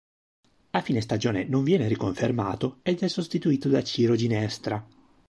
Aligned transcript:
A 0.71 0.81
fine 0.81 0.99
stagione 0.99 1.43
non 1.43 1.63
viene 1.63 1.87
riconfermato 1.87 2.79
ed 2.81 3.03
è 3.03 3.07
sostituito 3.07 3.69
da 3.69 3.83
Ciro 3.83 4.15
Ginestra. 4.15 4.83